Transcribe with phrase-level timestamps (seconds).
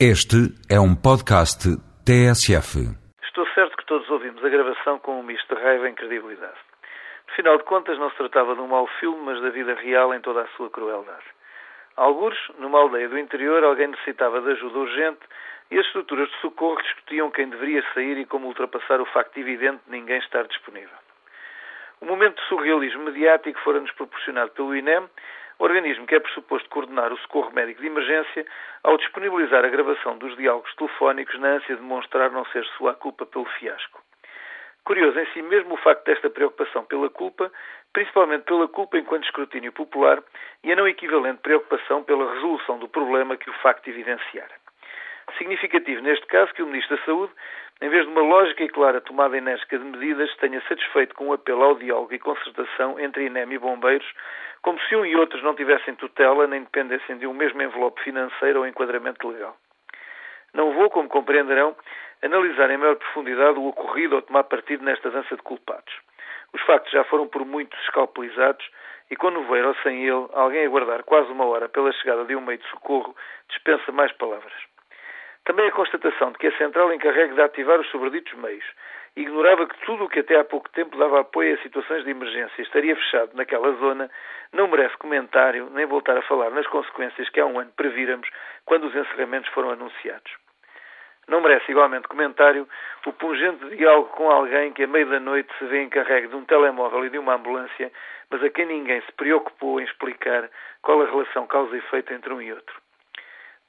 [0.00, 1.70] Este é um podcast
[2.02, 2.82] TSF.
[3.22, 6.58] Estou certo que todos ouvimos a gravação com um misto de raiva e incredibilidade.
[7.30, 10.20] Afinal de contas, não se tratava de um mau filme, mas da vida real em
[10.20, 11.22] toda a sua crueldade.
[11.94, 15.20] Alguns, numa aldeia do interior, alguém necessitava de ajuda urgente
[15.70, 19.80] e as estruturas de socorro discutiam quem deveria sair e como ultrapassar o facto evidente
[19.86, 20.98] de ninguém estar disponível.
[22.00, 25.08] O momento de surrealismo mediático fora-nos proporcionado pelo INEM
[25.58, 28.46] organismo que é pressuposto coordenar o socorro médico de emergência
[28.82, 32.94] ao disponibilizar a gravação dos diálogos telefónicos na ânsia de demonstrar não ser sua a
[32.94, 34.02] culpa pelo fiasco.
[34.84, 37.50] Curioso em si mesmo o facto desta preocupação pela culpa,
[37.92, 40.22] principalmente pela culpa enquanto escrutínio popular
[40.62, 44.63] e a não equivalente preocupação pela resolução do problema que o facto evidenciara.
[45.38, 47.32] Significativo neste caso que o Ministro da Saúde,
[47.82, 51.32] em vez de uma lógica e clara tomada enérgica de medidas, tenha satisfeito com um
[51.32, 54.06] apelo ao diálogo e concertação entre INEM e bombeiros,
[54.62, 58.60] como se um e outros não tivessem tutela nem dependessem de um mesmo envelope financeiro
[58.60, 59.56] ou enquadramento legal.
[60.54, 61.76] Não vou, como compreenderão,
[62.22, 65.92] analisar em maior profundidade o ocorrido ou tomar partido nesta dança de culpados.
[66.52, 68.64] Os factos já foram por muitos escalpelizados
[69.10, 72.40] e com nevoeiro ou sem ele, alguém aguardar quase uma hora pela chegada de um
[72.40, 73.14] meio de socorro
[73.48, 74.73] dispensa mais palavras.
[75.44, 78.64] Também a constatação de que a Central encarregue de ativar os sobreditos meios
[79.16, 82.62] ignorava que tudo o que até há pouco tempo dava apoio a situações de emergência
[82.62, 84.10] estaria fechado naquela zona,
[84.52, 88.28] não merece comentário nem voltar a falar nas consequências que há um ano prevíramos
[88.64, 90.32] quando os encerramentos foram anunciados.
[91.28, 92.68] Não merece igualmente comentário
[93.06, 96.44] o pungente diálogo com alguém que a meio da noite se vê encarregue de um
[96.44, 97.92] telemóvel e de uma ambulância,
[98.30, 100.50] mas a quem ninguém se preocupou em explicar
[100.82, 102.83] qual a relação causa e efeito entre um e outro.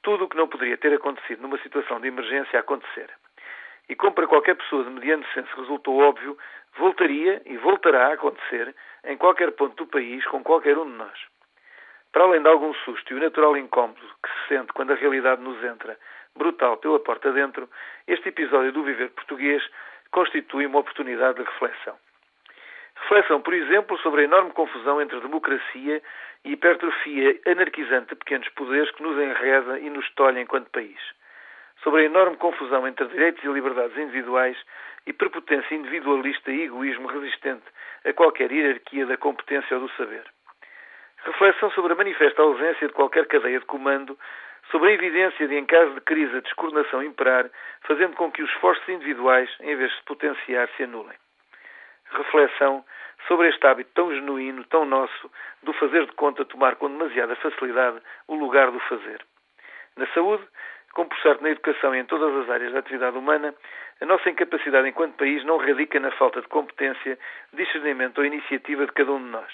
[0.06, 3.10] Tudo o que não poderia ter acontecido numa situação de emergência acontecer
[3.88, 6.38] e como para qualquer pessoa de mediano senso resultou óbvio,
[6.78, 11.18] voltaria e voltará a acontecer em qualquer ponto do país com qualquer um de nós.
[12.12, 15.42] Para além de algum susto e o natural incómodo que se sente quando a realidade
[15.42, 15.98] nos entra,
[16.36, 17.68] brutal pela porta dentro,
[18.06, 19.60] este episódio do Viver Português
[20.12, 21.96] constitui uma oportunidade de reflexão.
[23.02, 26.02] Reflexão, por exemplo, sobre a enorme confusão entre democracia
[26.44, 30.98] e hipertrofia anarquizante de pequenos poderes que nos enreda e nos tolha enquanto país
[31.82, 34.56] sobre a enorme confusão entre direitos e liberdades individuais
[35.06, 37.64] e prepotência individualista e egoísmo resistente
[38.04, 40.24] a qualquer hierarquia da competência ou do saber.
[41.24, 44.18] Reflexão sobre a manifesta ausência de qualquer cadeia de comando,
[44.70, 47.48] sobre a evidência de, em caso de crise, a descoordenação imperar,
[47.82, 51.16] fazendo com que os esforços individuais, em vez de potenciar, se anulem.
[52.10, 52.84] Reflexão
[53.26, 55.30] sobre este hábito tão genuíno, tão nosso,
[55.62, 59.20] do fazer de conta tomar com demasiada facilidade o lugar do fazer.
[59.96, 60.46] Na saúde,
[60.92, 63.54] como por certo na educação e em todas as áreas da atividade humana,
[64.00, 67.18] a nossa incapacidade enquanto país não radica na falta de competência,
[67.52, 69.52] discernimento ou iniciativa de cada um de nós,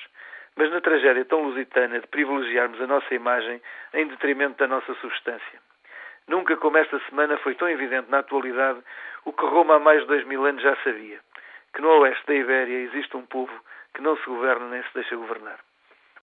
[0.56, 3.60] mas na tragédia tão lusitana de privilegiarmos a nossa imagem
[3.94, 5.58] em detrimento da nossa substância.
[6.28, 8.80] Nunca como esta semana foi tão evidente na atualidade
[9.24, 11.18] o que Roma há mais de dois mil anos já sabia,
[11.74, 13.52] que no oeste da Ibéria existe um povo
[13.94, 15.58] que não se governa nem se deixa governar.